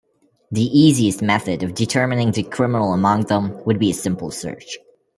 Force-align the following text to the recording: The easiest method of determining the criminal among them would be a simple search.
The 0.49 0.63
easiest 0.63 1.21
method 1.21 1.61
of 1.61 1.75
determining 1.75 2.31
the 2.31 2.41
criminal 2.41 2.91
among 2.93 3.25
them 3.25 3.63
would 3.65 3.77
be 3.77 3.91
a 3.91 3.93
simple 3.93 4.31
search. 4.31 4.79